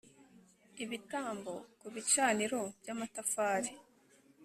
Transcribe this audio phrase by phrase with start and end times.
[0.83, 3.71] ibitambo ku bicaniro by amatafari